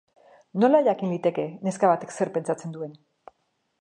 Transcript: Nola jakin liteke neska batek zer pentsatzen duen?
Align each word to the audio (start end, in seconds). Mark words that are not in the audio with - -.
Nola 0.61 0.79
jakin 0.87 1.11
liteke 1.15 1.45
neska 1.67 1.91
batek 1.93 2.17
zer 2.17 2.33
pentsatzen 2.39 2.77
duen? 2.79 2.97